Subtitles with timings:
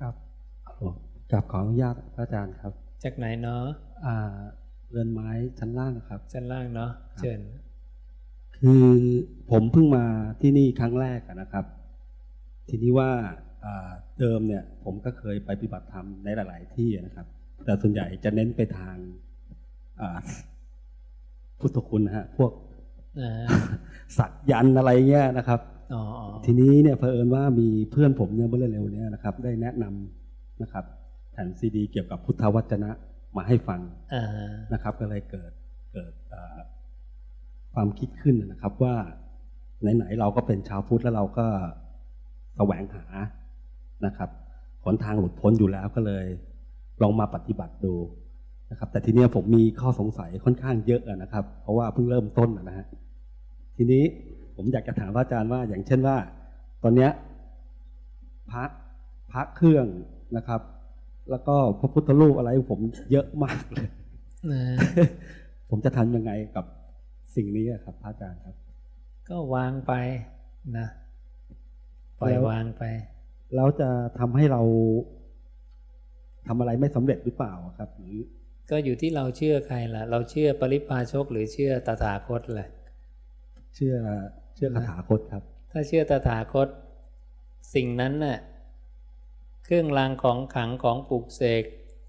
[0.00, 0.14] ครับ
[1.32, 2.72] กับขออนุญาตพระอาจารย์ครับ
[3.04, 3.64] จากไหนเนาะ
[4.06, 4.16] อ่า
[4.90, 7.40] เรือนไม้ชั้นล่างครับ ชั้นล่างเนาะเชิญ
[8.56, 8.84] คือ
[9.50, 10.04] ผมเพิ่งมา
[10.40, 11.64] ที่นี่ครั้งแรกอะนะครับ
[12.68, 13.10] ทีนี้ว่า
[13.64, 13.90] อ่า
[14.20, 17.26] เดิมเนี่ย ผมก็เคยไปปฏิบัติธรรมในหลาย ๆ ที่นะครับ
[17.64, 18.96] แต่ส่วนใหญ่จะเน้นไปทาง
[20.00, 20.18] อ่า
[21.60, 22.52] พุทธคุณนะฮะพวก
[23.20, 23.46] อ่า
[24.18, 25.77] สักยันต์อะไรเงี้ยนะครับอ๋ออ๋อ
[26.44, 30.84] ทีนี้เนี่ยเผอิญว่ามีเพื่อนผมเนี่ยเมื่อเร็วๆเนี้นะครับ ได้แนะนำนะครับ
[31.32, 32.90] แผ่นซีดี เกี่ยวกับพุทธวจนะ
[33.36, 33.80] มาให้ฟัง
[34.14, 34.24] อ่า
[34.72, 35.52] นะครับ ก็เลยเกิด
[35.92, 36.58] เกิดเอ่อ
[37.74, 38.94] ความคิดขึ้นนะครับว่า
[39.96, 41.46] ไหนๆเราก็เป็นชาวพุทธแล้วเราก็
[42.56, 43.04] แสวงหา
[44.06, 44.30] นะครับ
[44.84, 46.26] หนทางหลุดพ้นอยู่แล้วก็เลย
[47.02, 47.94] ลองมาปฏิบัติดู
[48.70, 52.86] นะครับ แต่ทีเนี้ยผมมีข้อสงสัยค่อนข้างเยอะอะนะครับ เพราะว่าเพิ่งเริ่มต้นอะนะฮะ
[53.76, 54.04] ทีนี้
[54.60, 56.16] ผมอยากจะถามพระอาจารย์ว่า อย่างเช่นว่า
[56.82, 57.10] ตอนเนี้ย
[58.50, 58.64] พระ
[59.32, 59.86] พระเครื่อง
[60.36, 60.60] นะครับ
[61.30, 62.80] แล้วก็พระพุทธรูปอะไรของผม
[63.12, 63.88] เยอะมากเลย
[64.52, 64.62] นะ
[65.70, 66.64] ผมจะทำยังไงกับ
[67.36, 68.56] สิ่งนี้อะครับพระอาจารย์ครับ
[69.28, 69.92] ก็วางไป
[70.78, 70.86] นะ
[72.18, 72.82] ปล่อยแล้ววางไป
[73.54, 73.88] แล้วจะ
[74.18, 74.62] ทำให้เรา
[76.46, 78.16] ทำอะไรไม่สำเร็จหรือเปล่าครับหรือ
[78.70, 82.68] ก็อยู่ที่เราเชื่อใครล่ะ เราเชื่อปริพาชกหรือเชื่อตถาคตแหละ
[83.74, 83.94] เชื่อ
[84.58, 86.68] เชื่อคาถาคตครับ ถ้าเชื่อตถาคต
[87.74, 88.38] สิ่งนั้นน่ะ
[89.64, 91.64] เครื่องรางของขลังของปลูกเสก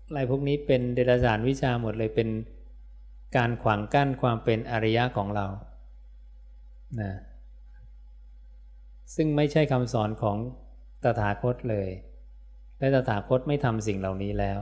[0.08, 2.30] อะไรพวกนี้เป็นเดรัจฉานวิชาหมดเลยเป็น
[3.38, 5.46] การขวางกั้นความเป็นอริยะของเรา
[7.02, 7.14] นะ
[9.16, 10.38] ซึ่งไม่ใช่คำสอนของ
[11.04, 11.90] ตถาคตเลย
[12.80, 14.60] และตถาคตไม่ทำสิ่งเหล่านี้แล้ว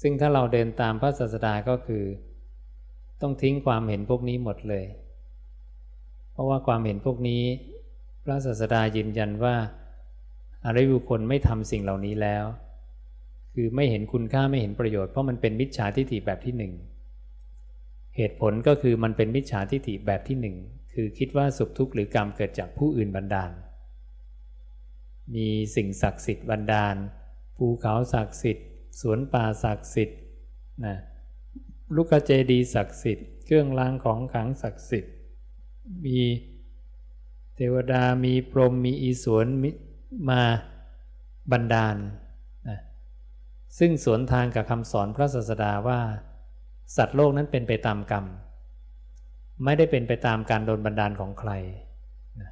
[0.00, 2.04] ซึ่งถ้าเราเดินตามพระศาสดาก็คือ
[3.20, 5.01] ต้องทิ้งความเห็นพวกนี้หมดเลยเพ
[6.42, 7.42] ราะว่าความเห็นพวกนี้
[8.24, 9.56] พระศาสดายืนยันว่า
[10.64, 12.44] อริยบุคคลไม่ทำสิ่งเหล่านี้แล้ว
[13.54, 16.72] คือไม่เห็นคุณค่าไม่เห็นประโยชน์เพราะมันเป็นมิจฉาทิฏฐิแบบที่หนึ่ง
[18.16, 20.56] เหตุผลก็คือมันเป็นมิจฉาทิฏฐิแบบที่หนึ่ง
[20.94, 23.52] คือคิดว่าสุขทุกข์หรือกรรมเกิดจากผู้อื่นบันดาล
[25.34, 26.96] มีสิ่งศักดิ์สิทธิ์บันดาล
[27.56, 28.66] ภูเขาศักดิ์สิทธิ์
[29.00, 30.18] สวนป่าศักดิ์สิทธิ์
[30.86, 30.96] นะ
[31.96, 35.14] ลูกเจดีศักดิ์สิทธิ์ เครื่องรางของขลังศักดิ์สิทธิ์
[36.04, 36.18] มี
[37.54, 39.70] เทวดามีพรหมมีอีสวนมิ
[40.28, 40.42] มา
[41.52, 41.96] บันดาล
[42.68, 42.78] นะ
[43.78, 46.00] ซึ่งสวนทางกับคำสอนพระศาสดาว่า
[46.96, 48.24] สัตว์โลกนั้นเป็นไปตามกรรม
[49.64, 51.52] ไม่ได้เป็นไปตามการโดนบันดาลของใคร
[52.40, 52.50] นะ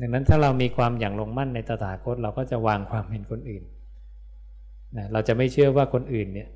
[0.00, 3.64] ดังนั้นถ้าเรามีความอย่างลงมั่นในตถาคตเราก็จะวางความเห็นคนอื่น
[4.96, 6.48] นะเราจะไม่เชื่อว่าคนอื่นเนี่ย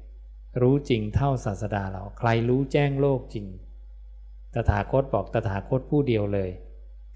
[0.62, 3.46] รู้จริงเท่าศาสดาเราใครรู้แจ้งโลกจริง
[4.54, 6.50] ตถาคตบอกตถาคตผู้เดียวเลย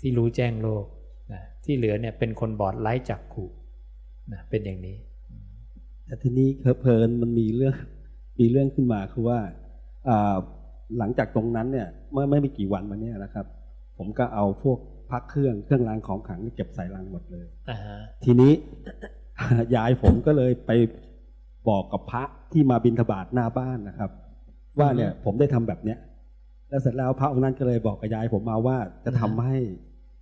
[0.00, 0.84] ที่รู้แจ้งโลก
[1.32, 3.50] นะที่เหลือเนี่ยเป็นคนบอดไร้จักขู่
[4.32, 4.96] นะเป็นอย่างนี้
[6.06, 6.48] แต่ทีนี้
[6.80, 7.74] เพลินมันมีเรื่อง
[8.40, 9.38] มีเรื่องขึ้นมาคือว่า
[10.08, 10.36] อ่า
[10.98, 13.46] หลังจากตรงนั้นเนี่ยเมื่อไม่มีกี่วันมาเนี่ยนะครับ
[13.98, 14.78] ผมก็เอาพวก
[15.10, 18.52] พักเครื่องเครื่องรางของขลังเก็บใส่ลังหมดเลยอ่าฮะทีนี้
[19.74, 20.70] ยายผมก็เลยไป
[21.68, 22.22] บอกกับพระ
[22.52, 24.10] ที่มาบิณฑบาตหน้าบ้านนะครับ
[24.78, 25.98] ว่าเนี่ยผมได้ทำแบบเนี้ย
[26.68, 29.58] แล้วเสร็จแล้วพระองค์นั้นก็เลยบอกกับยายผมมาว่าจะทำให้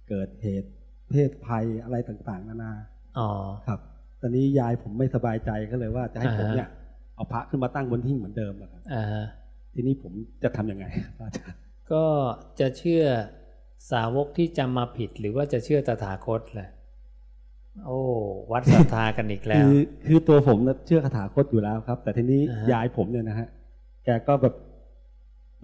[0.09, 0.71] เกิดเหตุ
[1.10, 2.72] เพศภัยอะไรต่างๆ นานา
[3.19, 3.31] อ๋อ
[3.66, 3.81] ครับ
[4.21, 6.69] ตอนนี้ยายผมไม่สบายใจก็เลยว่าจะให้ผมอ่าฮะเนี่ย
[7.15, 9.25] เอาพระขึ้นมาตั้งบนหิ้งเหมือนเดิมอะครับอ่าฮะ
[9.75, 10.12] ทีนี้ผม
[10.43, 10.84] จะทำยังไง
[11.21, 11.59] อาจารย์
[11.93, 12.04] ก็
[12.60, 13.04] จะเชื่อ
[13.91, 16.71] สาวกที่จำมาผิดหรือว่าจะเชื่อตถาคตแหละ
[17.84, 17.99] โอ้
[18.53, 23.49] วัดศรัทธากันอีกแล้คืวอคือตัวผมน่ะเชื่อคาถาคตอยู่แล้วครับ แต่ทีนี้อ่าฮะยายผมเนี่ยนะฮะ
[24.04, 24.64] แกก็แบบเห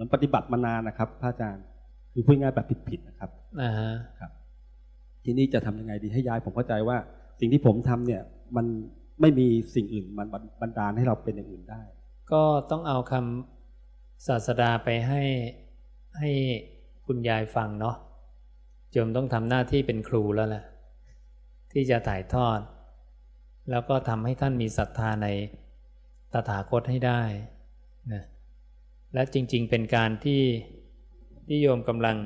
[0.00, 1.64] มือนปฏิบัติมานานนะครับพระอาจารย์
[2.12, 3.30] คือพูดง่ายๆแบบผิดๆนะครับ
[3.60, 4.30] อ่าฮะครับ
[5.24, 6.96] ทีนี้จะทำยังไงดีให้ยายผมเข้าใจว่า
[7.40, 8.22] สิ่งที่ผมทำเนี่ย
[8.56, 8.66] มัน
[9.20, 10.26] ไม่มีสิ่งอื่นมัน
[10.60, 11.82] บันดาลให้เราเป็นอย่างอื่นได้
[12.32, 15.22] ก็ต้องเอาคำศาสดาไปให้
[16.18, 16.30] ให้
[17.06, 17.96] คุณยายฟังเนาะ
[18.92, 20.64] โยมต้องทำหน้าที่เป็นครูแล้วแหละ
[21.72, 22.60] ที่จะถ่ายทอด
[23.70, 25.28] แล้วก็ทำให้ท่านมีศรัทธาใน
[26.32, 27.22] ตถาคตให้ได้
[28.12, 28.22] นะ
[29.14, 30.42] และจริง ๆ เป็นการที่
[31.46, 32.16] ที่โยมกำลัง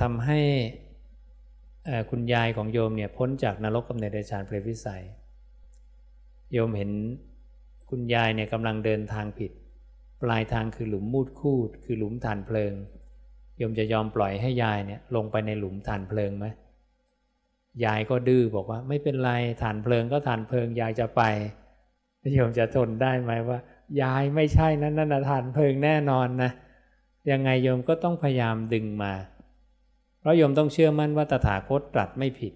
[0.00, 0.40] ทำให้
[2.10, 5.04] คุณยายของโยมเนี่ยพ้นจากนรกกำเนิดเดชานเปรตวิสัย
[6.52, 6.90] โยมเห็น
[7.90, 9.52] คุณยายเนี่ยกำลังเดินทางผิด
[10.22, 12.72] ปลายทางคือหลุมมูดคูด คือหลุมฐานเพลิง
[13.58, 16.46] โยมจะยอมปล่อยให้ยายเนี่ยลงไปในหลุมฐานเพลิงไหม
[17.84, 19.30] ยายก็ดื้อบอกว่าไม่เป็นไร
[19.62, 21.22] ฐานเพลิงก็ฐานเพลิงยายจะไป
[22.34, 23.58] โยมจะทนได้ไหมว่า
[24.02, 26.50] ยายไม่ใช่นั่นนั่นนะฐานเพลิงแน่นอนนะ
[27.30, 29.12] ยังไงโยมก็ต้องพยายามดึงมา
[30.20, 32.52] เพราะโยมต้องเชื่อมั่นว่าตถาคตตรัสไม่ผิด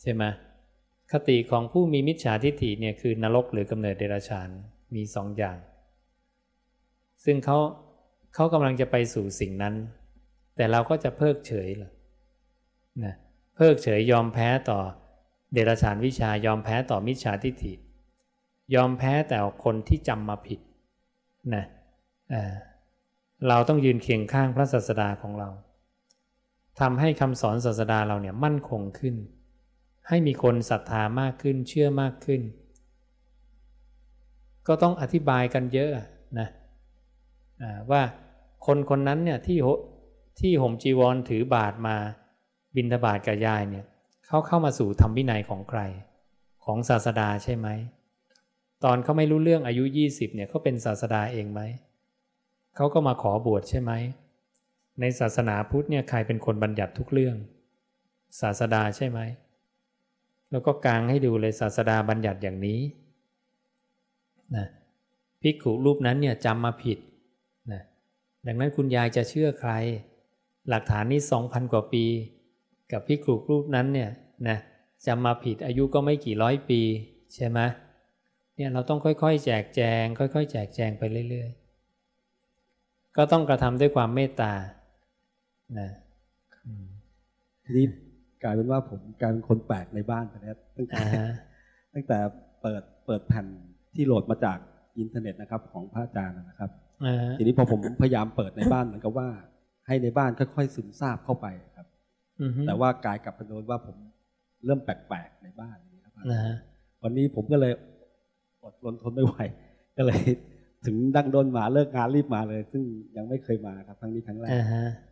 [0.00, 0.24] ใช่ไหม
[1.12, 4.48] คติของผู้มีมิจฉาทิฏฐิเนี่ยคือนรกหรือกำเนิดเดรัจฉาน
[4.94, 5.58] มีสองอย่าง
[7.24, 7.58] ซึ่งเขา
[8.34, 9.74] เขากำลังจะไปสู่สิ่งนั้น
[10.56, 11.92] แต่เราก็จะเพิกเฉยเลย
[13.04, 13.14] นะ
[13.56, 14.78] เพิกเฉยยอมแพ้ต่อ
[15.52, 17.72] เดรัจฉานวิชายอมแพ้ต่อมิจฉาทิฏฐิ
[18.74, 20.60] ยอมแพ้แต่คนที่จำมาผิด
[21.54, 21.64] นะ
[23.48, 25.48] เราต้องยืนเคียงข้างพระศาสดาของเรา
[26.80, 29.14] ทำให้คำสอนศาสดาเราเนี่ยมั่นคงขึ้น
[30.08, 32.40] ให้มีคนศรัทธามากขึ้นเชื่อมากขึ้น
[34.66, 35.90] ก็ต้องอธิบายกันเยอะ
[36.38, 36.48] นะ
[37.90, 38.02] ว่า
[38.66, 39.58] คนคนนั้นเนี่ยที่
[40.40, 41.96] ที่ห่มจีวรถือบาทมา
[42.76, 43.84] บินทบาทกับยายเนี่ย
[44.26, 45.80] เขาเข้ามาสู่ธรรมวินัยของใคร
[46.64, 47.68] ของศาสดาใช่ไหม
[48.84, 51.60] ตอนเขาไม่รู้เรื่องอายุยี่สิบเนี่ยเขาเป็นศาสดาเองไหม
[52.76, 53.92] เขาก็มาขอบวชใช่ไหม
[55.00, 57.36] ในศาสนาพุทธเนี่ยใครเป็นคนบัญญัติทุกเรื่อง
[58.40, 59.20] ศาสดาใช่ไหม
[60.50, 62.80] แล้วก็กางให้ดูเลยศาสดาบัญญัติอย่างนี้
[64.56, 64.66] นะ
[65.42, 66.98] ภิกขุรูปนั้นเนี่ยจำมาผิด
[67.72, 67.82] นะ
[68.46, 69.72] ดังนั้นคุณยายจะเชื่อใคร
[70.68, 72.04] หลักฐานนี้สองพันกว่าปี
[72.92, 74.10] กับพิกรุรูปนั้นเนี่ย
[74.48, 74.58] นะ
[75.06, 76.80] จำมาผิดอายุก็ไม่กี่ร้อยปี
[77.34, 77.58] ใช่ไหม
[78.58, 84.52] เนี่ยเราต้องค่อยๆ แจกแจง ค่อยๆ แจกแจงไปเรื่อยๆ ก็ต้องกระทำด้วยความเมตตา
[85.78, 85.90] นะ
[87.64, 87.86] ทีนี้
[88.42, 91.00] กลายเป็นว่าผมกลายเป็นคนแปลกในบ้านไปแล้วตั้งแต่
[91.94, 92.18] ตั้งแต่
[92.62, 93.46] เปิดเปิดแผ่น
[93.94, 94.58] ที่โหลดมาจาก
[94.98, 96.70] อินเทอร์เน็ตนะครับ ของพระอาจารย์นะครับ
[97.38, 99.28] ทีนี้พอผมพยายามเปิดในบ้านเหมือนกับว่า
[99.86, 101.46] ให้ในบ้านค่อยๆซึมซาบเข้าไป
[101.76, 101.86] ครับ
[102.66, 103.96] แต่ว่ากายกลับไปโดนว่าผม
[104.64, 106.12] เริ่มแปลกๆในบ้านนี้ครับ
[107.02, 107.72] วันนี้ผมก็เลย
[108.64, 109.36] อดรนทนไม่ไหว
[109.96, 110.20] ก็เลย
[110.86, 112.82] ถึงดังโดนมาเลิกงานรีบมาเลย ซึ่ง
[113.16, 114.50] ยังไม่เคยมาครับครั้งนี้ครั้งแรก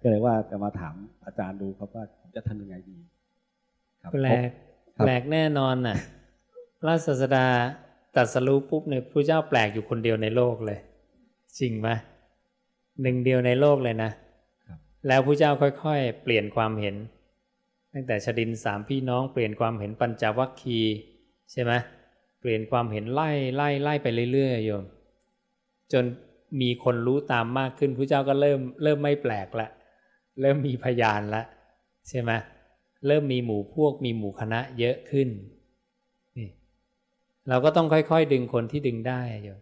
[0.03, 0.95] ก็เลยว่าจะมาถาม
[1.25, 2.97] อาจารย์ดูครับว่าผมจะทำยังไงดี
[4.13, 4.51] แปลก
[4.99, 5.97] แปลกแน่นอนน่ะ
[6.81, 7.47] พระศาสดา
[8.17, 10.79] ตัดสรู้ปุ๊บเนี่ยพระเจ้าแปลกอยู่คนเดียวในโลกเลย
[11.59, 11.89] จริงไหม
[13.03, 14.11] หนึ่งเดียวในโลกเลยนะ
[15.07, 15.53] แล้วพระเจ้า
[15.85, 16.97] ค่อยๆ เปลี่ยนความเห็น
[17.93, 20.81] ตั้งแต่ชดินสามพี่น้องเปลี่ยนความเห็นปัญจวัคคี
[21.53, 24.85] ใช่ไหมเปลี่ยนความเห็นไล่ไล่ไล่ไปเรื่อยๆโยม
[25.93, 26.05] จน
[26.61, 29.69] มีคนรู้ตามมากขึ้นพระเจ้าก็เริ่มเริ่มไม่แปลกละ
[30.41, 31.43] เริ่มมีพยานละ
[32.09, 32.31] ใช่ไหม
[33.07, 35.29] เริ่มมีหมู่พวกมีหมู่คณะเยอะขึ้น
[36.37, 36.49] นี่
[37.49, 39.61] เราก็ต้องค่อยๆ ดึงคนที่ดึงได้โยม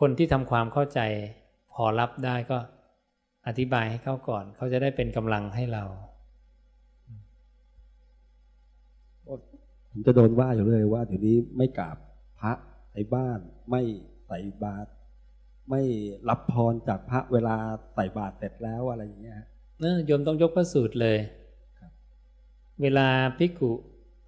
[0.00, 1.00] คนที่ทำความเข้าใจ
[1.72, 2.58] พอรับได้ก็
[3.46, 5.84] อธิบายให้เขาก่อน เขาจะได้เป็นกำลังให้เรา
[9.96, 11.96] ผมจะโดนว่าอยู่เลยว่าเดี๋ยวนี้ไม่กราบ
[12.40, 12.52] พระ
[12.94, 13.38] ในบ้าน
[13.70, 13.82] ไม่
[14.26, 14.88] ใส่บาตร
[15.70, 15.82] ไม่
[16.28, 17.56] รับพรจากพระเวลา
[17.94, 19.36] ใส่บาตรเสร็จแล้วอะไรอย่างเงี้ย
[19.80, 21.18] เนอโยมต้องยกพระสูตรเลย
[22.82, 23.08] เวลา
[23.38, 23.70] ภิกขุ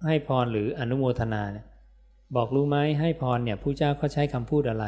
[0.05, 1.65] ให้พรหรืออนุโมทนาเนี่ย
[2.35, 4.87] บอกรู้ไหมให้พรเนี่ยผู้เจ้าเขาใช้คำพูดอะไร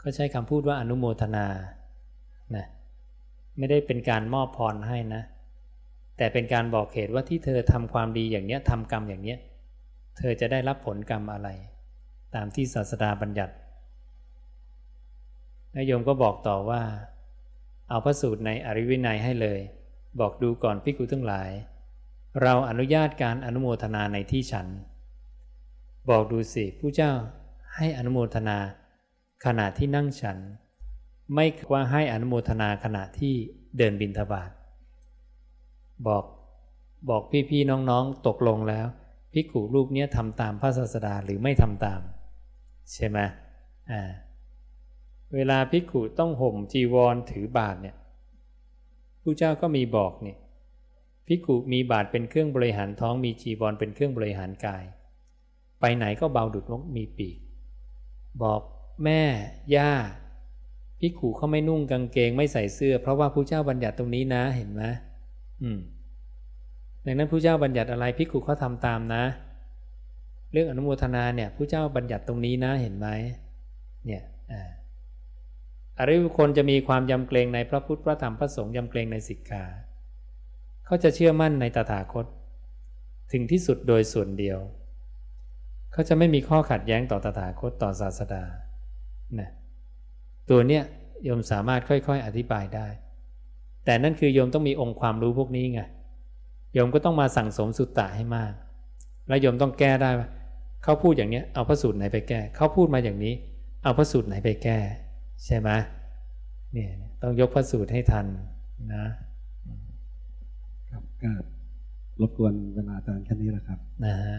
[0.00, 1.46] เขาใช้คำพูดว่าอนุโมทนา
[2.56, 2.66] นะ
[3.58, 5.22] ไม่ได้เป็นการมอบพรให้นะ
[6.16, 9.38] แต่เป็นการบอกเหตุว่าที่เธอทำความดีอย่างเนี้ยทำกรรมอย่างเนี้ย
[10.22, 11.48] เธอจะได้รับผลกรรมอะไร
[12.34, 13.54] ตามที่ศาสดาบัญญัติ
[15.74, 16.82] นายโยมก็บอกต่อว่า
[17.88, 19.60] เอาพระสูตรในอริวินัยให้เลย
[20.20, 21.50] บอกดูก่อนพิกุทั้งหลาย
[22.42, 24.66] เราอนุญาตการอนุโมทนาในที่ฉัน
[26.10, 27.12] บอกดูสิผู้เจ้า
[27.76, 28.58] ให้อนุโมทนา
[29.44, 30.38] ขณะที่นั่งฉัน
[31.34, 33.34] ไม่ว่าให้อนุโมทนาขณะที่
[33.76, 34.50] เดินบินทบาท
[36.06, 36.24] บอก
[37.10, 38.86] บอกพี่ๆน้องๆตกลงแล้ว
[39.32, 42.00] ภิกขุรูปนี้ทำตามพระศาสดาหรือไม่ทำตาม
[42.92, 43.18] ใช่ไหม
[43.90, 44.02] อ่า
[45.34, 47.96] เวลาภิกขุต้องห่มจีวรถือบาทเนี่ย
[49.22, 50.36] ผู้เจ้าก็มีบอกนี่
[51.26, 54.84] ภิกขุมีบาทเป็นเครื่องบริหารท้องมีจีวรเป็นเครื่องบริหารกาย
[55.80, 57.38] ไปไหนก็เบาดุดนกมีปีก
[58.42, 58.60] บอก
[59.04, 59.22] แม่
[59.76, 59.92] ย่า
[61.00, 64.82] ภิกขุเขาไม่นุ่งกางเกงไม่ใส่เสื้อ เพราะว่าผู้เจ้าบัญญัติตรงนี้นะเห็นไหม
[65.62, 65.80] อืม
[67.04, 69.24] ดังนั้นผู้เจ้าบัญญัติอะไรพิกุเขาทำตามนะ
[70.52, 73.08] เรื่องอนุโมทนาเนี่ยผู้เจ้าบัญญัติตรงนี้นะเห็นไหม
[74.06, 74.22] เนี่ย
[75.98, 79.64] อริบุคคลจะมีความยำเกรงในพระพุทธพระธรรมพระสงฆ์ยำเกรงในสิกขา
[80.86, 82.26] เขาจะเชื่อมั่นในตถาคต
[83.32, 84.58] ถึงที่สุดโดยส่วนเดียว
[85.92, 88.44] เขาจะไม่มีข้อขัดแย้งต่อตถาคตต่อศาสดา
[89.40, 89.50] นะ
[90.50, 90.82] ตัวเนี้ย
[91.24, 92.86] โยมสามารถค่อยๆอธิบายได้
[93.84, 95.80] แต่นั่นคือโยมต้องมีองค์ความรู้พวกนี้ไง
[96.74, 98.52] โยมก็ต้องมาสั่งสมสุตตะให้มาก
[99.28, 100.28] แล้วโยมต้องแก้ได้ว่า
[100.84, 103.34] เขาพูดอย่างนี้เอาพระสูตรไหนไปแก้ เขาพูดมาอย่างนี้
[103.84, 104.78] เอาพระสูตรไหนไปแก้
[105.44, 105.70] ใช่ไหม
[106.72, 106.90] เนี่ย
[107.22, 108.26] ต้องยกพระสูตรให้ทัน
[108.94, 109.04] นะ
[110.90, 111.30] ครับก็
[112.20, 114.38] รบกวนเวลาอาจารย์แค่นี้แหละครับนะฮะ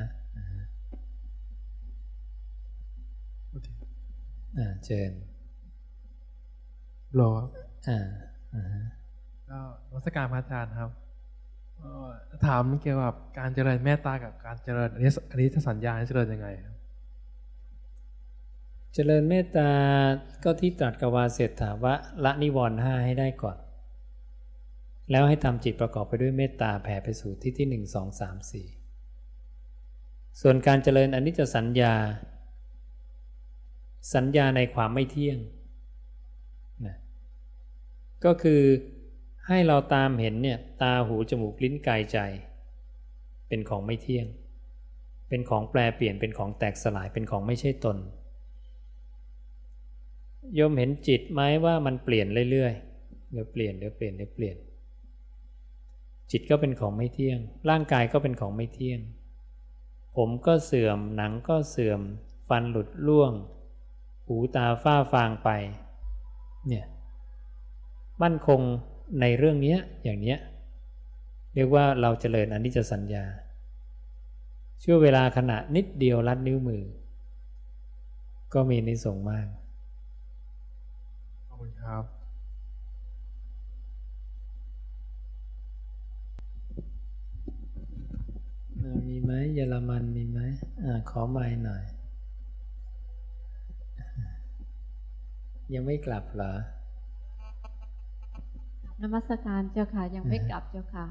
[4.57, 5.11] อ่าเชิญ
[7.19, 7.31] รอ
[7.87, 8.07] อ่า
[8.53, 8.83] อ่าฮะ
[9.49, 9.59] ก็
[9.89, 11.10] นมัสการพระอาจารย์ครับเอ่อ
[12.45, 16.47] ถามเกี่ยวกับการเจริญเมตตากับการเจริญอันนี้อันนี้จะสัญญาเจริญยังไง
[18.93, 19.69] เจริญเมตตา
[20.43, 21.93] ก็ที่ตรัสกบวาเสร็จถามว่า
[22.25, 23.57] ละนิวรณ์ห้าให้ได้ก่อน
[25.11, 28.67] แล้วให้ทำจิตประกอบไปด้วยเมตตาแผ่ไปสู่ที่ที่หนึ่งสองสามสี่
[30.41, 31.93] ส่วนการเจริญอนิจจสัญญา
[34.15, 35.37] สัญญาในความไม่เที่ยง
[36.85, 36.95] นะ
[38.25, 38.61] ก็คือ
[39.47, 42.17] ให้เราตามเห็นเนี่ยตาหูจมูกลิ้นกายใจ
[43.47, 44.27] เป็นของไม่เที่ยง
[45.29, 47.97] เป็นของแปรเปลี่ยนเป็นของแตกสลายเป็นของไม่ใช่ตน
[50.55, 54.57] โยมเห็นจิตไหมว่ามันเปลี่ยนเรื่อยๆเดี๋ยวเปลี่ยนเดี๋ยวเปลี่ยนเดี๋ยวเปลี่ยน
[56.31, 58.99] จิตก็เป็นของไม่เที่ยง ร่างกายก็เป็นของไม่เที่ยง
[60.15, 62.01] ผมก็เสื่อมหนังก็เสื่อม
[62.47, 63.33] ฟันหลุดร่วง
[64.25, 65.49] หูตาฝ้าฟางไป
[66.67, 66.85] เนี่ย
[68.21, 68.61] มั่นคง
[69.19, 70.39] ในเรื่องนี้อย่างเนี้ย
[71.55, 73.25] เรียกว่าเราเจริญอนิจจสัญญา
[74.83, 76.83] ช่วงเวลาขณะนิดเดียวลัดนิ้วมือ
[78.53, 79.47] ก็มีนิสงส์มาก
[81.47, 82.03] ขอบคุณครับ
[88.79, 90.39] อ่ามีไหมเยอรมันมีไหม
[90.83, 91.83] อ่าขอไม้หน่อย
[95.73, 96.53] ยังไม่กลับเหรอ
[99.03, 101.05] นมัสการเจ้าค่ะ ยังไม่กลับเจ้าค่ะ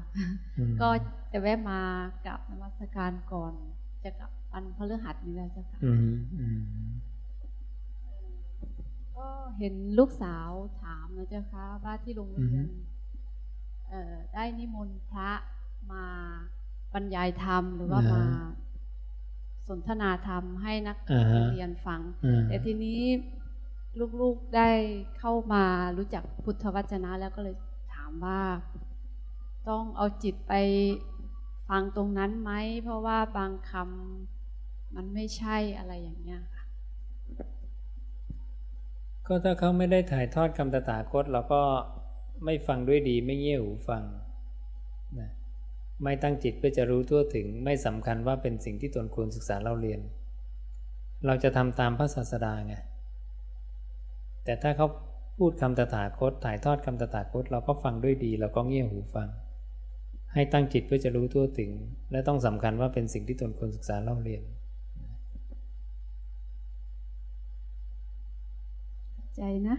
[0.57, 0.89] อืมก็
[1.31, 1.79] จะแวะมา
[2.25, 3.53] กลับนมัสการก่อน
[4.03, 6.59] จะกลับวันพฤหัสนี้แล้วเจ้าค่ะอืมอืม
[9.15, 9.27] ก็
[9.59, 10.49] เห็นลูกสาว
[10.81, 12.67] ถามนะเจ้าค่ะว่าที่โรงเรียน
[13.89, 15.31] เอ่อได้นิมนต์พระ
[15.91, 16.05] มา
[16.93, 18.23] บรรยายธรรมหรือว่ามา
[19.67, 23.01] สนทนาธรรมให้นักอ่าฮะเรียนฟังอืมแต่ทีนี้
[24.21, 24.69] ลูกๆได้
[25.19, 25.63] เข้ามา
[25.97, 28.41] รู้จักพุทธวจนะแล้วก็เลยถามว่า
[29.69, 30.53] ต้องเอาจิตไป
[31.69, 32.51] ฟังตรงนั้นไหม
[32.83, 36.65] เพราะว่าบางคำมันไม่ใช่อะไรอย่างเงี้ยค่ะ
[39.27, 41.61] ก็ถ้าเขาไม่ได้ถ่ายทอดคำตถาคตเราก็
[42.45, 44.03] ไม่ฟังด้วยดีไม่เงี่ยหูฟัง
[45.19, 45.29] นะ
[46.03, 50.01] ไม่ตั้งจิตเพื่อจะรู้ทั่วถึงไม่สำคัญว่าเป็นสิ่งที่ตนควรศึกษาเล่าเรียน
[51.25, 52.75] เราจะทำตามพระศาสดาไง
[54.43, 54.87] แต่ถ้าเขา
[55.45, 59.27] พูดคำตถาคต ถ่ายทอดคำตถาคต เราก็ฟังด้วยดีเราก็เงี่ยหูฟัง
[60.33, 61.71] ให้ตั้งจิตเพื่อจะรู้ทั่วถึง
[62.11, 64.43] และต้องสำคัญว่าเป็นสิ่งที่ตนควรศึกษาเล่าเรียน
[69.35, 69.77] ใจนะ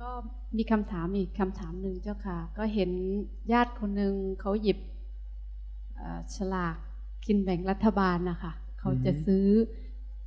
[0.00, 0.10] ก็
[0.56, 2.90] มีคำถามอีกคำถามหนึ่งเจ้าค่ะ ก็เห็น
[3.52, 4.78] ญาติคนหนึ่งเขาหยิบ
[5.96, 6.76] เอ่อฉลาก
[7.26, 9.46] กินแบ่งรัฐบาลนะคะเขาจะซื้อ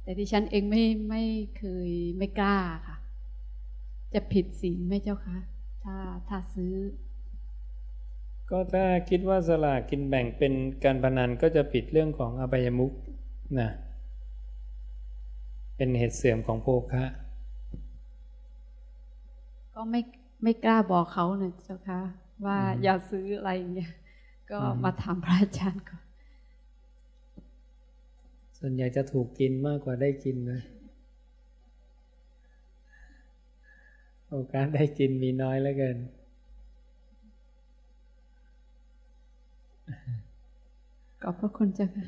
[0.04, 1.24] แต่ดิฉันเองไม่ไม่
[1.58, 2.98] เคยไม่กล้าค่ะ
[4.14, 5.38] จะผิดศีลไหมเจ้าคะ
[5.84, 5.96] ถ้า
[6.28, 6.74] ถ้าซื้อ
[8.50, 10.54] ก็ถ้าคิดว่าสลากกินแบ่งเป็น
[10.84, 12.92] การพนันก็จะผิดเรื่องของอบายมุข
[13.60, 13.70] นะ
[15.76, 17.04] เป็นเหตุเสื่อมของโภคะ
[19.74, 20.02] ก็ไม่
[20.44, 22.00] ไม่กล้าบอกเขาเนะเจ้าคะ
[22.46, 23.92] ว่าอย่าซื้ออะไรอย่างเงี้ย
[24.52, 26.01] ก็มาถามพระอาจารย์ก่อน
[28.64, 30.60] ส่วนใหญ่จะถูกกินมากกว่าได้กินนะ
[34.30, 35.98] โอกาสได้กินมีน้อยเหลือเกิน
[41.22, 42.08] ขอบพระคุณเจ้าค่ะ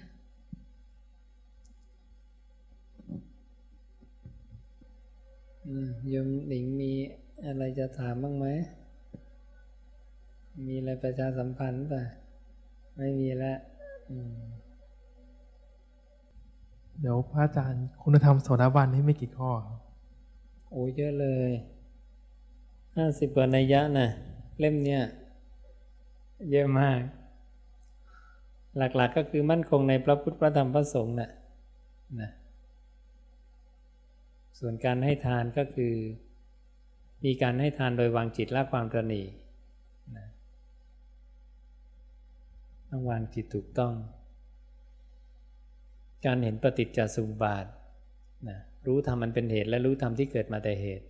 [5.65, 6.91] อืมโยมหนิงมี
[7.45, 8.45] อะไรจะถามบ้างไหม
[10.65, 12.01] มีอะไรประชาสัมพันธ์ป่ะ
[12.97, 13.57] ไม่มีแล้ว
[14.09, 14.62] อืม
[16.99, 19.79] เดี๋ยวพระอาจารย์คุณธรรมโสดาบันนี่ไม่กี่ข้อครับ
[20.69, 21.51] โอ้เยอะเลย
[22.95, 24.09] ห้าสิบกว่านัยยะนะ
[24.59, 25.03] เล่มเนี้ย
[26.51, 26.99] เยอะมาก
[28.77, 31.31] หลักๆก็คือมั่นคงในพระพุทธพระธรรมพระสงฆ์น่ะ
[32.21, 32.29] นะ
[34.59, 35.93] ส่วนการให้ทานก็คือ
[37.23, 39.27] มีการให้ทานโดยวางจิตละความตระนีต
[40.17, 40.27] นะ
[42.89, 43.93] ต้องวางจิตถูกต้อง
[46.25, 47.65] การเห็นปฏิจจสมุปบาท
[48.49, 51.07] นะรู้ธรรมมันเป็นเหตุและรู้ธรรมที่เกิดมาแต่เหตุ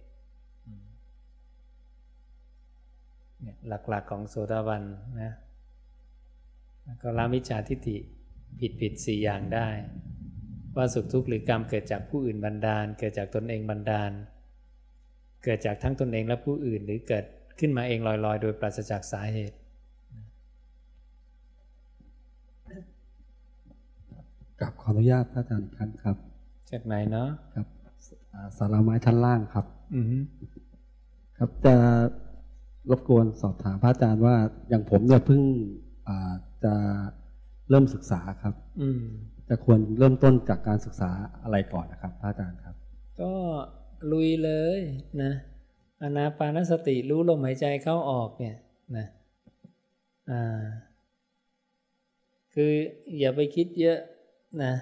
[3.41, 4.83] เนี่ยหลักๆของโสดาบัน
[5.21, 5.33] นะ
[7.01, 7.97] ก็ละมิจฉาทิฏฐิ
[8.59, 9.67] ผิดผิดสี่อย่างได้
[10.75, 14.11] ว่าสุขทุกข์หรือกรรมเกิดจากผู้อื่นบันดาล เกิดจากตนเองบันดาล
[15.43, 17.25] เกิดจากทั้งตนเองและผู้อื่น หรือเกิด
[17.59, 19.57] ขึ้นมาเองลอยๆ โดยปราศจากสาเหตุ
[24.63, 26.17] กับขออนุญาตพระอาจารย์อีกครั้งครับ
[26.71, 27.67] จากไหนเนาะครับ
[28.33, 29.65] อ่าสาราไม้ชั้นล่างครับ
[29.95, 30.17] อือฮึ
[31.37, 31.75] ครับจะ
[32.89, 34.35] รบกวนสอบถามพระอาจารย์ว่า
[34.69, 35.41] อย่างผมเนี่ยเพิ่ง
[36.07, 36.73] อ่าจะ
[37.69, 39.03] เริ่มศึกษาครับ อืม
[39.49, 41.11] จะควรเริ่มต้นจากการศึกษา
[41.43, 42.75] อะไรก่อนนะครับ พระอาจารย์ครับ
[43.21, 43.31] ก็
[44.11, 44.79] ลุยเลย
[45.23, 45.31] นะ
[46.01, 48.55] อานาปานสติรู้ลมหายใจเข้าออกเนี่ย
[48.97, 49.05] นะ
[50.29, 50.63] อ่า
[52.53, 52.71] คือ
[53.19, 53.99] อย่าไปคิดเยอะ
[54.61, 54.73] นะ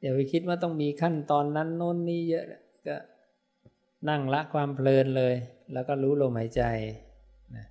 [0.00, 2.44] อย่าไปคิดว่าต้องมีขั้นตอนนั้นโน้นนี่เยอะ
[2.86, 2.96] ก็
[4.08, 5.34] นั่งละความเพลินเลย
[5.72, 6.62] แล้วก็รู้ลมหายใจ
[7.56, 7.64] นะ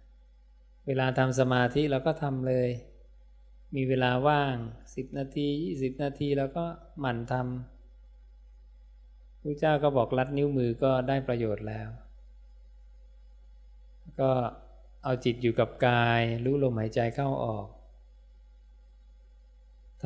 [0.87, 2.69] เวลาทำสมาธิเราก็ทำเลย
[3.75, 4.55] มีเวลาว่าง
[4.95, 6.65] สิบนาทียี่สิบนาทีแล้วก็
[6.99, 11.89] หมั่นทำพระเจ้าก็บอกลัดนิ้วมือก็ได้ประโยชน์แล้ว
[14.19, 14.31] ก็
[15.03, 17.67] เอาจิตอยู่กับกาย รู้ลมหายใจเข้าออก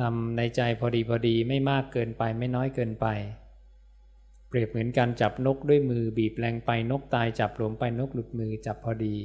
[0.00, 3.06] ทำในใจพอดีพอดีไม่มากเกินไปไม่น้อยเกินไป
[4.48, 9.16] เปรียบเหมือนการจับนกด้วยมือบีบแรงไปนกตายจับหลวมไปนกหลุดมือจับพอดี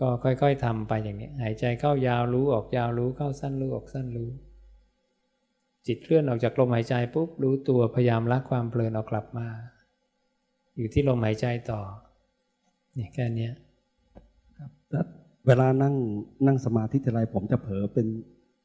[0.00, 4.30] ก็ค่อยๆทำไปอย่างนี้หายใจเข้ายาวรู้ออกยาวรู้เข้าสั้นรู้ออกสั้นรู้
[5.86, 9.46] จิตเคลื่อนออกจากลมหายใจปุ๊บรู้ตัวพยายามละความเพลินเอากลับมา
[10.76, 11.80] อยู่ที่ลมหายใจต่อ
[12.94, 13.50] เนี่ยแค่นี้
[15.46, 15.94] เวลานั่ง
[16.46, 18.06] นั่งสมาธิทีไรผมจะเผลอเป็น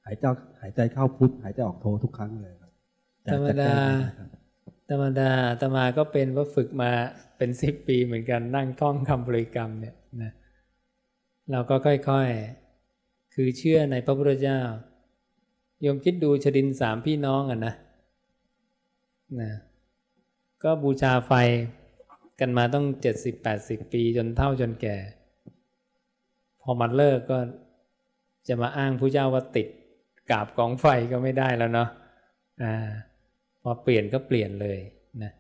[0.05, 0.25] หายใจ
[0.62, 2.72] หายใจเข้าพุทหายใจออกโททุกครั้งเลยครับ
[3.25, 4.29] จะธรรมจะแก้ดายังไงครับ
[4.89, 6.91] ธรรมดาอาตมาก็เป็นว่าฝึกมา
[7.38, 10.31] เป็นสิบปีเหมือนกันนั่งท่องคำบริกรรมเนี่ยนะ
[11.51, 14.60] เราก็ค่อยๆ คือเชื่อในพระพุทธเจ้า
[15.81, 17.74] โยมคิดดูชดินสามพี่น้องอะนะ
[19.41, 19.51] นะ
[20.63, 21.34] ก็บูชาไฟ
[22.39, 24.96] กันมาต้องเจ็ดสิบแปดสิบปีจนเท่าจนแก่
[26.62, 27.38] พอมันเลิกก็
[28.48, 29.68] จะมาอ้างผู้เจ้าว่าติด
[30.29, 31.90] กาบกองไฟก็ไม่ได้แล้วเนาะ
[32.64, 32.74] อ่า
[33.62, 34.79] พอเปลี่ยนก็เปลี่ยนเลย
[35.24, 35.31] นะ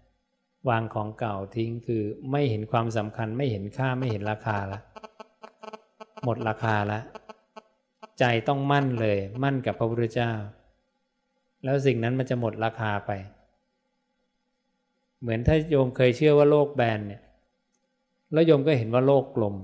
[0.69, 4.79] วางของเก่าทิ้งคือไม่เห็นความสำคัญไม่เห็นค่าไม่เห็นราคาละ
[6.23, 6.99] หมดราคาละ
[8.19, 10.31] ใจต้องมั่นเลย มั่นกับพระพุทธเจ้า
[11.63, 13.11] แล้วสิ่งนั้นมันจะหมดราคาไป
[15.21, 17.21] เหมือนถ้าโยมเคยเชื่อว่าโลกแบนเนี่ย
[18.33, 19.55] แล้วโยมก็เห็นว่าโลกกลม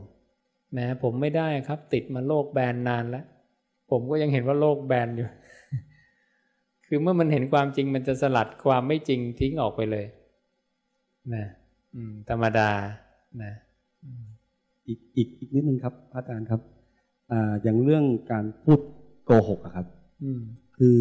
[0.72, 3.26] แหมผมไม่ได้ครับ ติดมาโลกแบนนานแล้ว
[3.92, 5.28] ผมก็ยังเห็นว่าโลกแบนอยู่
[6.88, 10.06] คือเมื่อมันเห็นความจริงมันจะสลัดความไม่จริงทิ้งออกไปเลย
[11.34, 11.46] นะ
[11.96, 12.70] อืมธรรมดา
[13.44, 13.54] นะ
[14.88, 16.62] อีกอีกอีกนิดนึงครับพระอาจารย์ครับ
[17.32, 18.80] อ่าอย่างเรื่องการพูด
[19.26, 19.88] โกหกอะครับ
[20.24, 20.42] อืม
[20.78, 21.00] คือ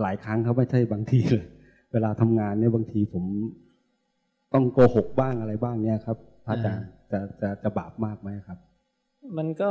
[0.00, 1.46] หลายครั้งครับไม่ใช่บางทีเลย
[1.92, 3.24] เวลาทำงานเนี่ยบางทีผม
[4.54, 8.58] ต้องโกหกบ้างอะไรบ้างเนี่ยครับพระอาจารย์จะจะจะบาปมากไหมครับ
[9.36, 9.70] มันก็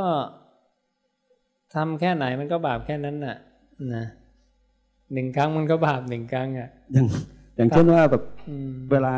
[1.74, 3.36] ทำแค่ไหนมันก็บาปแค่นั้นน่ะ
[3.94, 4.04] นะ
[5.12, 7.06] หนึ่งครั้งมันก็บาปหนึ่งครั้งอะอย่าง
[7.56, 9.14] อย่างเช่นว่าแบบอืมเวลา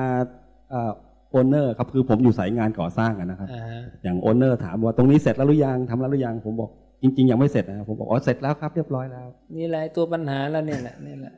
[1.31, 6.71] owner ครับคือผมอยู่สายงานก่อสร้างอะนะครับอ่าฮะอย่าง owner ถามว่าตรงนี้เสร็จแล้วหรือยังทำแล้วหรือยังผมบอก
[7.03, 11.35] จริง ๆ ยังไม่เสร็จนะผมบอกอ๋อเสร็จแล้วครับเรียบร้อยแล้ว นี่แหละตัวปัญหาแล้วเนี่ยแหละนี่แหละ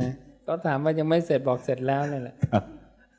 [0.00, 0.10] นะ
[0.44, 2.64] เขาถามว่ายังไม่เสร็จบอกเสร็จแล้วนี่แหละครับ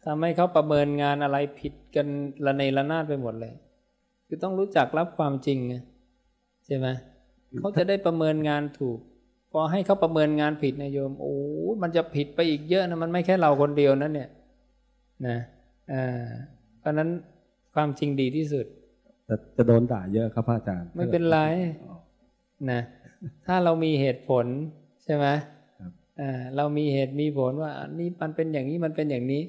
[0.05, 2.07] ทำให้เขาประเมินงานอะไรผิดกัน
[2.45, 3.53] ระเนระนาดไปหมดเลย
[4.27, 5.75] คือต้องรู้จักรับความจริงไง
[6.65, 6.87] ใช่ไหม
[7.59, 8.99] เขาจะได้ประเมินงานถูก
[9.51, 11.35] พอให้เขาประเมินงานผิดนะโยมโอ้
[11.81, 14.29] มันจะผิดไปอีกเยอะนะมันไม่แค่เราคนเดียวนะเนี่ย
[15.27, 15.37] นะ
[15.93, 16.27] อ่า
[16.79, 17.09] เพราะฉะนั้น
[17.73, 18.65] ความจริงดีที่สุด
[19.25, 21.39] แต่จะโดนด่าเยอะครับพระอาจารย์ ไม่เป็นไร
[22.71, 22.81] นะ
[23.45, 24.45] ถ้าเรามีเหตุผล
[25.03, 25.25] ใช่ไหม
[25.79, 29.43] ครับอ่าเรามีเหตุมีผลว่าอันนี้มันเป็นอย่างนี้มันเป็นอย่างนี้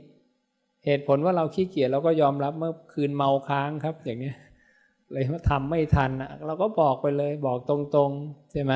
[0.86, 4.36] เหตุผลว่าเราขี้เกียจเราก็ยอมรับเมื่อคืนเมาค้างครับ อย่างเนี้ย
[5.12, 8.72] เลยว่าทำไม่ทันอะเราก็บอกไปเลยบอกตรงๆ ใช่ไหม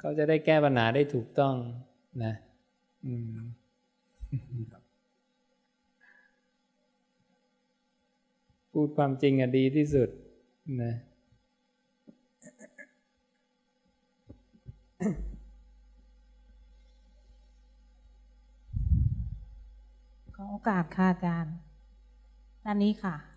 [0.00, 1.54] เขาจะได้แก้ปัญหาได้ถูกต้อง
[2.24, 2.34] นะ
[3.06, 3.36] อืม
[8.72, 10.08] พูดความจริงอะดีที่สุด
[10.82, 10.94] นะ
[20.34, 21.54] ขอโอกาสค่ะอาจารย์
[22.64, 23.33] ด้านนี้ค่ะ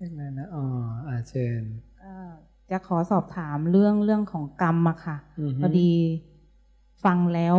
[0.00, 0.64] เรียกอะไรนะอ๋อ
[1.08, 1.62] อาเชิญ
[2.00, 2.30] เอ่อ
[2.70, 5.92] จะขอสอบถามเรื่องเรื่องของกรรมอะค่ะอือฮึพอดี
[7.04, 7.56] ฟังแล้ว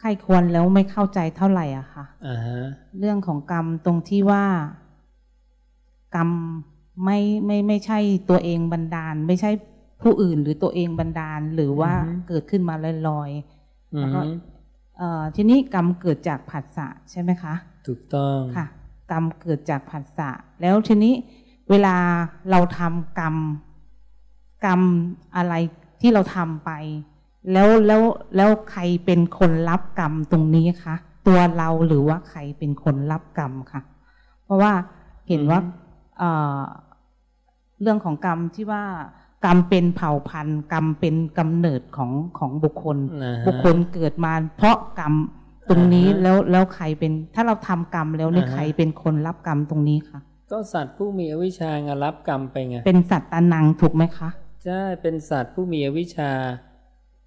[0.00, 2.60] ใครควรแล้วไม่เข้าใจเท่าไหร่อะค่ะอ่าฮะ
[2.98, 4.44] เรื่องของกรรมตรงที่ว่า
[6.14, 6.30] กรรม
[7.04, 7.98] ไม่ไม่ไม่ใช่
[8.30, 9.50] ตัวเองบันดาล ไม่ใช่
[10.02, 11.92] ผู้อื่นหรือตัวเองบันดาล หรือว่า
[12.28, 12.74] เกิดขึ้นมา
[13.08, 14.32] ลอยๆอืแล้วอก็ฮึ
[14.98, 17.54] เอ่อทีนี้กรรมเกิดจากผัสสะใช่ไหมคะ
[17.86, 18.66] ถูกต้องค่ะ
[19.10, 21.14] กรรมเกิดจากผัสสะแล้วทีนี้
[21.70, 21.96] เวลา
[22.50, 23.36] เราทำกรรม
[24.64, 24.80] กรรม
[25.36, 25.54] อะไร
[26.00, 26.70] ที่เราทำไป
[27.52, 28.02] แล้วแล้ว
[28.36, 30.94] แล้วใครเป็นคนรับกรรมตรงนี้คะ
[31.26, 33.80] ตัวเราหรือว่าใครเป็นคนรับกรรมคะ
[34.44, 34.72] เพราะว่า
[35.28, 35.60] เห็นว่า
[36.18, 36.60] เอ่อ
[37.80, 38.84] เรื่องของกรรมที่ว่า
[39.44, 45.14] กรรมเป็นเผ่าพันธุ์ กรรมเป็นกำเนิดของของบุคคลนะฮะบุคคลเกิดมาเพราะกรรม
[45.70, 50.18] ตรงนี้อ่าฮะแล้วแล้วใครเป็นถ้าเราทำกรรมแล้วเนี่ยอ่าฮะใครเป็นคนรับกรรมตรงนี้คะ
[50.50, 54.28] ก็สัตว์ผู้มีอวิชชาไงรับกรรมไปไงเป็นสัตตานังถูกไหมคะ
[54.64, 56.30] ใช่เป็นสัตว์ผู้มีอวิชชา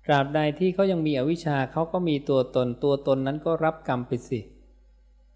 [0.06, 4.39] ตราบใดที่เขายังมีอวิชชาเขาก็มีตัวตนตัวตนนั้นก็รับกรรมไปสิ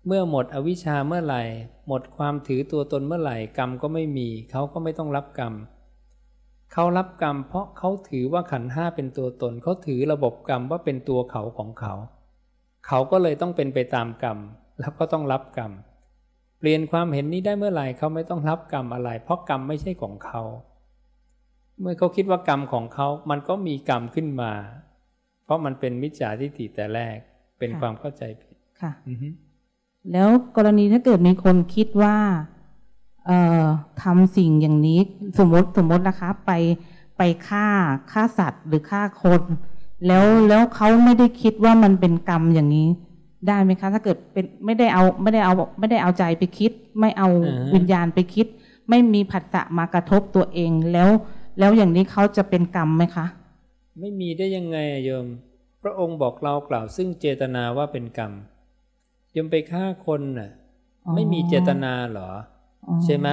[0.05, 1.43] เมื่อหมดอวิชชาเมื่อไหร่
[1.87, 5.53] หมดความถือตัวตนเมื่อไหร่ กรรมก็ไม่มีเขาก็ไม่ต้องรับกรรม
[6.73, 11.93] เขารับกรรมเพราะเขาถือว่าขันธ์ห้าเป็นตัวตนเขาถือระบบกรรมว่าเป็นตัวเขาของเขา
[12.85, 14.37] เขาก็เลยต้องเป็นไปตามกรรม
[14.79, 15.71] แล้วก็ต้องรับกรรม
[16.59, 20.41] เปลี่ยนความเห็นนี้ได้เมื่อไหร่เขาไม่ต้องรับกรรมอะไร เพราะกรรมไม่ใช่ของเขา
[21.79, 24.51] เมื่อเขาคิดว่ากรรมของเขามันก็มีกรรมขึ้นมา
[25.43, 27.17] เพราะมันเป็นมิจฉาทิฏฐิแต่แรก
[27.59, 29.27] เป็นค่ะความเข้าใจผิดค่ะอือฮึ
[30.11, 32.17] แล้วกรณีถ้าเกิดมีคนคิดว่า
[33.25, 33.63] เอ่อ
[34.03, 34.99] ทำสิ่งอย่างนี้
[35.39, 36.51] สมมติสมมตินะคะ ไป
[37.17, 37.67] ไปฆ่า
[38.11, 39.41] ฆ่าสัตว์หรือฆ่าคน
[40.05, 42.87] แล้วแล้วเขาไม่ได้คิดว่ามันเป็นกรรมอย่างนี้
[43.47, 48.47] ได้ไหมคะ ถ้าเกิดเป็นไม่ได้เอาไม่ได้เอาไม่ได้เอาใจไปคิด ไม่เอาอ่าฮะวิญญาณไปคิด
[48.89, 51.09] ไม่มีผัสสะมากระทบตัวเองแล้ว
[51.59, 53.25] แล้วอย่างนี้เขาจะเป็นกรรมไหมคะ
[53.99, 55.25] ไม่มีได้ยังไงอะโยม
[55.83, 58.31] พระองค์บอกเรากล่าวซึ่งเจตนาว่าเป็นกรรม
[59.33, 60.49] โยมไปฆ่าคนน่ะ
[61.05, 62.29] อ๋อไม่มีเจตนาเหรอ
[62.87, 63.27] อ๋อใช่ไหม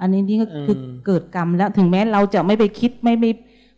[0.00, 3.24] อันนี้นี่ก็คืออมเกิดกรรมแล้วถึงแม้เราจะไม่ไปคิดไม่ไป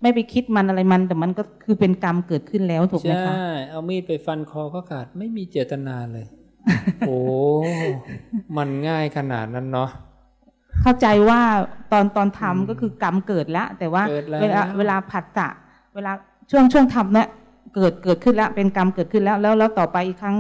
[0.02, 3.34] ไม่ไปคิดมันอะไรมัน แต่มันก็คือเป็นกรรมเกิดขึ้นแล้วถูกไหมใช่คะ
[3.70, 6.26] เอามีดไปฟันคอเขาขาดไม่มีเจตนาเลย
[7.06, 7.18] โอ้
[8.56, 9.90] มันง่ายขนาดนั้นเนาะ
[10.82, 11.40] เข้าใจว่า
[11.92, 15.48] ตอนตอนอืมทำก็คือกรรมเกิดแล้ว แต่ว่าเกิดแล้วเวลาเวลาผัสสะ
[15.94, 16.12] เวลา
[16.50, 17.28] ช่วงช่วงทำเนี่ย
[17.74, 20.36] เกิดเกิดขึ้นแล้วเป็นกรรมเกิดขึ้นแล้ว แล้วแล้วต่อไปอีกครั้ง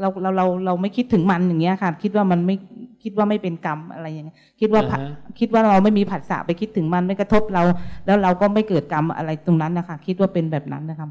[0.00, 2.56] เราเราเราเราไม่คิดถึงมันอย่างเงี้ยค่ะ คิดว่ามันไม่
[3.02, 7.62] คิดว่าไม่เป็นกรรมอะไรอย่างเงี้ยคิดว่าผัสอ่าฮะคิดว่าเราไม่มีผัสสะไปคิดถึงมันไม่กระทบเรา
[8.06, 11.08] แล้วเราก็ไม่เกิดกรรมอะไรตรงนั้นนะคะ คิดว่าเป็นแบบนั้นนะคะ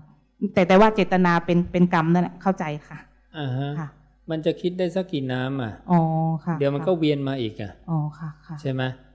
[0.53, 2.97] แต่แต่ว่าเจตนาเป็นเป็นกรรมนั่นแหละเข้าใจค่ะ
[3.37, 3.87] อ่าฮะค่ะ
[4.29, 6.01] มันจะคิดได้สักกี่น้ำอะอ๋อ
[6.45, 9.08] ค่ะ เดี๋ยวมันก็เวียนมาอีกอะอ๋อค่ะค่ะใช่ไหมค่ะ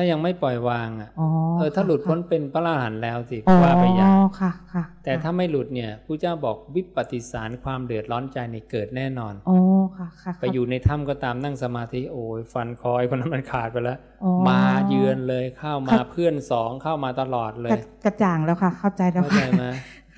[0.00, 9.58] ถ้ายังไม่ปล่อยวางอะอ๋อเออถ้าหลุดพ้นค่ะเป็นพระอรหันต์แล้วสิอ๋อว่าไปอย่างค่ะค่ะ แต่ถ้าไม่หลุดเนี่ยผู้เจ้าบอกวิปฏิสารความเดือดร้อนใจในเกิดแน่นอนอ๋อ
[9.96, 19.66] ค่ะค่ะ ไปอยู่ในถ้ำก็ตามนั่งสมาธิโอ้ยฟันคอยคนนั้นมันขาดไปแล้วอ๋อมาเยือนเลยเข้ามาค่ะเพื่อนสองเข้ามาตลอดเลกระยกระจ่างแล้วค่ะ เข้าใจแล้วเข้าใจค่ะไหม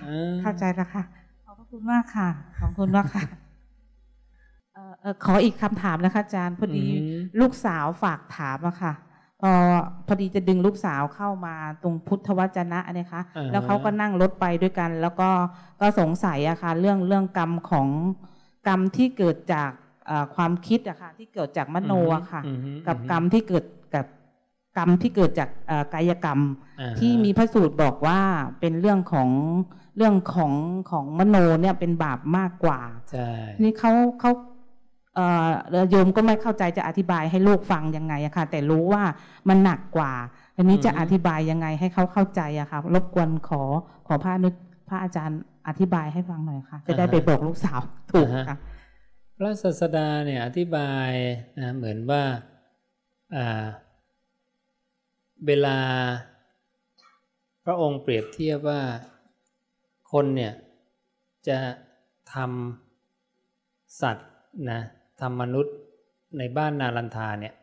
[0.05, 1.03] อ่าเข้าใจแล้วค่ะ
[1.45, 3.25] ขอบพระคุณมากค่ะขอบคุณมากค่ะ
[4.75, 6.93] เอ่อเอ่อขออีกคำถามนะคะอาจารย์พอดีม
[7.41, 8.93] ลูกสาวฝากถามอะค่ะ
[9.41, 9.53] พอ
[10.07, 15.29] พอดีจะดึงลูกสาวเข้ามาตรงพุทธวจนะนะคะอ่าฮะแล้วเขาก็นั่งรถไปด้วยกัน แล้วก็
[15.81, 17.89] ก็สงสัยอะค่ะเรื่องเรื่องกรรมของ
[18.69, 19.71] กรรมที่เกิดจาก
[20.07, 24.07] เอ่อความคิดอะค่ะที่เกิดจากมโนอะค่ะอือฮึกับอือฮึกรรมที่เกิดกับ
[24.79, 26.41] กรรมที่เกิดจากเอ่อกายกรรม
[26.81, 28.21] อ่าฮะที่มีพระสูตรบอกว่า
[28.61, 29.29] เป็นเรื่องของ
[29.97, 30.53] เรื่องของ
[30.91, 33.29] ของมโนเนี่ยเป็นบาปมากกว่าใช่
[33.63, 34.50] นี่เขาเขาเอ่อ
[35.91, 39.03] โยมก็ไม่เข้าใจจะอธิบายให้ลูกฟังยังไงอะค่ะ แต่รู้ว่า
[39.49, 40.13] มันหนักกว่า
[40.57, 43.63] อันนี้จะอธิบายยังไงให้เขาเข้าใจอะค่ะ รบกวนขอ
[44.07, 44.49] ขอพระนุ
[44.89, 47.81] พระอาจารย์อธิบายให้ฟังหน่อยค่ะ จะได้ไปบอกลูกสาว
[48.13, 48.57] ถูกค่ะ
[49.37, 51.11] พระศาสดาเนี่ยอธิบาย
[51.61, 52.23] นะเหมือนว่า
[53.37, 53.65] อ่า
[55.47, 55.79] เวลา
[57.65, 58.81] พระองค์เปรียบเทียบว่า
[60.13, 60.53] คนเนี่ย
[61.49, 61.59] จะ
[62.35, 64.31] ทำสัตว์
[64.71, 64.81] นะ
[65.23, 65.75] ทำมนุษย์
[66.39, 67.55] ในบ้านนารันทาเนี่ย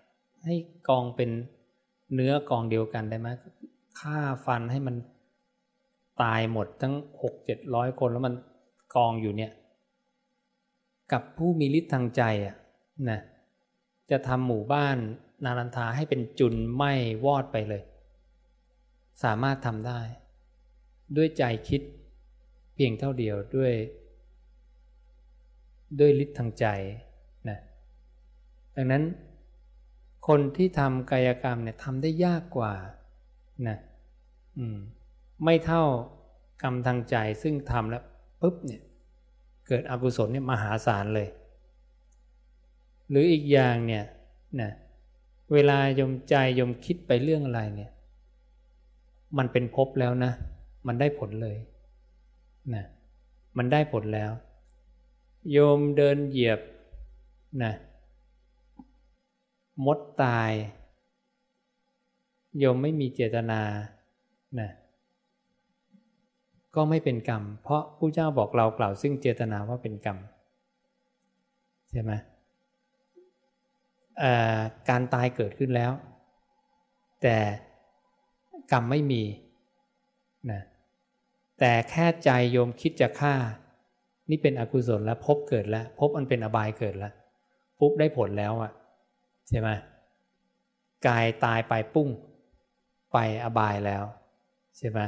[0.45, 0.55] ให้
[0.89, 1.29] กองเป็น
[2.13, 3.27] เนื้อกองเดียวกันได้ไหม
[3.99, 4.95] ฆ่าฟันให้มัน
[6.21, 8.35] ตายหมดทั้งหกเจ็ดร้อยคนแล้วมัน
[8.95, 9.51] กองอยู่เนี่ย
[11.11, 12.55] กับผู้มีฤทธิ์ทางใจอะ
[13.09, 13.19] นะ
[14.11, 14.97] จะทำหมู่บ้าน
[15.45, 16.91] นารันทาให้เป็นจุนไหม้
[17.25, 17.83] วอดไปเลย
[19.23, 19.99] สามารถทำได้
[21.15, 21.81] ด้วยใจคิด
[22.75, 23.73] เพียงเท่าเดียวด้วย
[25.99, 26.65] ด้วยฤทธิ์ทางใจ
[28.79, 29.03] ดังนั้น
[30.27, 32.73] คนที่ทำกายกรรมเนี่ยทำได้ยากกว่า
[33.67, 33.77] นะ
[34.57, 34.77] อืม
[35.43, 35.83] ไม่เท่า
[36.61, 38.03] กรรมทางใจซึ่งทำแล้ว
[38.41, 38.81] ปุ๊บเนี่ย
[39.67, 41.27] เกิดอกุศลเนี่ยมหาศาลเลย
[43.09, 44.05] หรืออีกอย่างเนี่ย
[44.61, 44.71] นะ
[45.53, 47.91] เวลายมใจยมคิดไปเรื่องอะไรเนี่ย
[49.37, 50.31] มันเป็นภพแล้วนะ
[50.87, 51.57] มันได้ผลเลย
[52.75, 52.85] นะ
[53.57, 54.31] มันได้ผลแล้ว
[55.51, 56.59] โยมเดินเหยียบ
[57.63, 57.73] นะ
[59.85, 60.51] มดตาย
[62.57, 63.61] โยมไม่มีเจตนา
[64.59, 64.71] นะ
[66.75, 70.17] ก็ไม่เป็นกรรม เพราะผู้เจ้าบอกเรากล่าวซึ่งเจตนาว่าเป็นกรรม
[71.91, 72.11] ใช่ไหม
[74.89, 75.91] การตายเกิดขึ้นแล้ว
[77.21, 77.37] แต่
[78.71, 79.23] กรรมไม่มี
[80.51, 80.61] นะ
[81.59, 83.33] แต่แค่ใจโยมคิดจะฆ่า
[84.29, 87.13] นี่เป็นอกุศลแล้วพบเกิดแล้ว พบมันเป็นอบายเกิดแล้ว
[87.79, 88.71] ปุ๊บได้ผลแล้วอะ
[89.47, 89.69] ใช่ไหม
[91.07, 92.09] กายตายไปปุ้ง
[93.13, 94.03] ไปอบายแล้ว
[94.77, 94.99] ใช่ไหม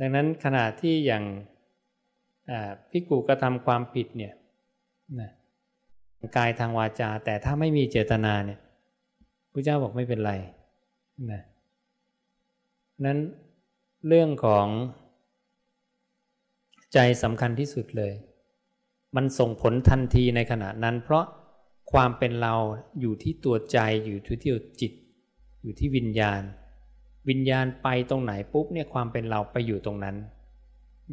[0.00, 1.24] ดังนั้นขณะที่อย่าง
[2.90, 4.34] พิกูกระทำความผิดเนี่ย
[5.20, 5.30] นะ
[6.36, 8.60] กายทางวาจา แต่ถ้าไม่มีเจตนาเนี่ย
[9.52, 10.32] พระเจ้าบอกไม่เป็นไร
[11.32, 11.42] นะ
[13.04, 13.18] นั้น
[14.08, 14.66] เรื่องของ
[16.94, 18.12] ใจสำคัญที่สุดเลย
[19.16, 21.24] มันส่งผลทันทีในขณะนั้น เพราะ
[21.92, 22.54] ความเป็นเรา
[23.00, 24.92] อยู่ที่ตัวใจอยู่ที่ที่จิต
[25.62, 26.42] อยู่ที่วิญญาณ
[27.28, 30.16] วิญญาณไปตรงไหนปุ๊บเนี่ยความเป็นเราไปอยู่ตรงนั้น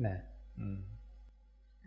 [0.08, 0.18] นะ
[0.60, 0.78] อืม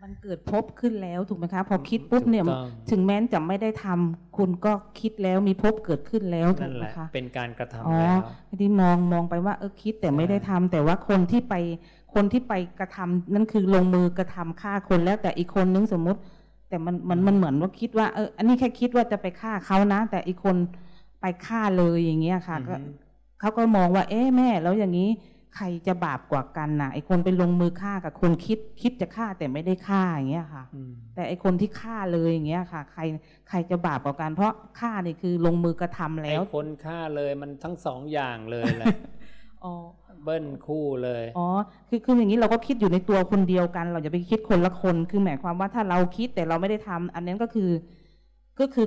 [0.03, 2.43] มันเกิดพบขึ้นแล้วถูกไหมคะ พอคิดปุ๊บเนี่ย
[2.91, 8.17] ถึงแม้จะไม่ได้ทำคุณก็คิดแล้วมีพบเกิดขึ้นแล้วถูกไหมคะเป็นการกระทำแล้ว
[8.61, 11.55] ที่มองมองไปว่าเออคิดแต่ไม่ได้ทำแต่ว่าคนที่ไป
[12.13, 16.19] คนที่ไปกระทำนั่นคือลงมือกระทำฆ่าคนแล้วแต่อีกคนนึงสมมุติ
[16.69, 20.55] แต่มันมันมันเหมือนว่าคิดว่าเอออันนี้แค่คิดว่าจะไปฆ่าเขานะ แต่อีกคน
[21.21, 22.75] ไปฆ่าเลยอย่างเงี้ยค่ะก็
[23.39, 25.09] เขาก็มองว่า เอ๊ะแม่ แล้วอย่างนี้
[25.55, 30.63] ใครจะบาปกว่ากันนะไอคนไปลงมือฆ่ากับคนคิดคิดจะฆ่าแต่ไม่ได้ฆ่าอย่างเงี้ยค่ะ
[31.15, 33.01] แต่ไอคนที่ฆ่าเลยอย่างเงี้ยค่ะ ใคร
[33.49, 38.87] ใครจะบาปกว่ากัน เพราะฆ่านี่คือลงมือ กระทำแล้วไอคนฆ่าเลยมันทั้งสองอย่างเลยแหละ
[39.63, 39.73] อ๋อ
[40.27, 41.47] เบิ้ลคู่เลย อ๋อ
[41.89, 47.69] คือคืออย่างนี้เราก็คิดอยู่ในตัวคนเดียวกัน เราจะไปคิดคนละคน คือหมายความว่าถ้าเราคิดแต่เราไม่ได้ทำอันนั้นก็คือ
[48.59, 48.85] ก็คือ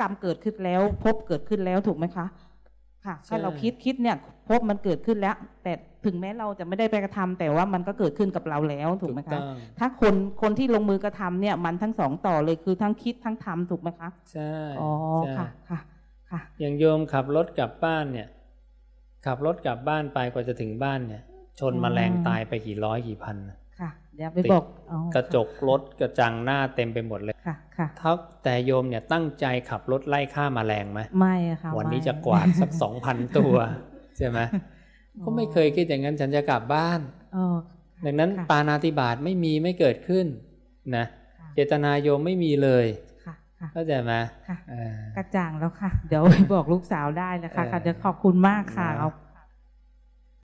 [0.00, 2.26] กรรมเกิดขึ้นแล้ว พบเกิดขึ้นแล้วถูกไหมคะ
[3.04, 4.16] ค่ะ ถ้าเราคิดคิดเนี่ย
[4.48, 5.72] พบมันเกิดขึ้นแล้ว แต่
[6.04, 9.38] ถึงแม้เราจะไม่ได้ไปกระทำแต่ว่ามันก็เกิดขึ้นกับเราแล้วถูกไหมคะ
[9.78, 14.90] ถ้าคนคนที่ลงมือกระทำเนี่ย มันทั้งสองต่อเลยคือทั้งคิดทั้งทำถูกไหมคะ ใช่ อ๋อ
[15.38, 15.78] ค่ะ ค่ะ
[16.30, 18.28] ค่ะ อย่างโยมขับรถกลับบ้านเนี่ย
[19.26, 21.22] ขับรถกลับบ้านไปกว่าจะถึงบ้านเนี่ย
[21.60, 23.36] ชนมแมลงตายไปกี่ร้อยกี่พัน
[23.80, 24.64] ค่ะเดี๋ยวไปบอก
[25.14, 33.54] กระจกรถกระจังหน้าเต็มไปหมดเลยค่ะค่ะทักแต่โยมเนี่ยตั้งใจขับรถไล่ฆ่ามาแมลงไหมไม่ค่ะวันนี้จะกวาดสักสองพันตัว
[34.18, 34.38] ใช่ไหม
[35.24, 37.00] ก็ไม่เคยคิดอย่างนั้นฉันจะกลับบ้าน
[38.04, 40.26] ดังนั้นปานาติบาตไม่มีไม่เกิดขึ้น
[40.96, 41.04] นะ
[41.54, 42.86] เจตนาโยมไม่มีเลย
[43.72, 44.12] เข้าใจไหม
[45.16, 46.22] กระจ่างแล้วค่ะ เดี๋ยว
[46.54, 48.88] บอกลูกสาวได้นะคะค่ะเดี๋ยวขอบคุณมากค่ะ